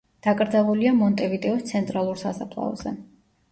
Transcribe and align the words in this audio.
დაკრძალულია 0.27 0.93
მონტევიდეოს 1.01 1.67
ცენტრალურ 1.73 2.19
სასაფლაოზე. 2.25 2.97